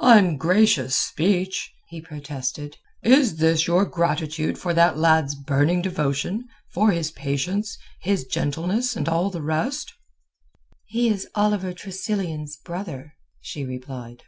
"Ungracious 0.00 0.96
speech!" 0.96 1.70
he 1.88 2.00
protested. 2.00 2.78
"Is 3.02 3.36
this 3.36 3.66
your 3.66 3.84
gratitude 3.84 4.56
for 4.56 4.72
that 4.72 4.96
lad's 4.96 5.34
burning 5.34 5.82
devotion, 5.82 6.48
for 6.70 6.92
his 6.92 7.10
patience, 7.10 7.76
his 8.00 8.24
gentleness, 8.24 8.96
and 8.96 9.06
all 9.06 9.28
the 9.28 9.42
rest!" 9.42 9.92
"He 10.86 11.10
is 11.10 11.28
Oliver 11.34 11.74
Tressilian's 11.74 12.56
brother," 12.56 13.12
she 13.42 13.66
replied. 13.66 14.22